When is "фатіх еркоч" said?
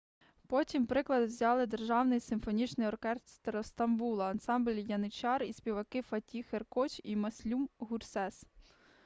6.01-7.01